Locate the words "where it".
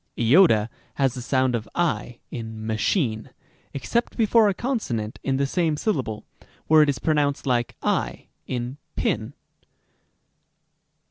6.65-6.89